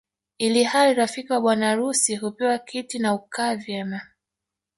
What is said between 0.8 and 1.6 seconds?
rafiki wa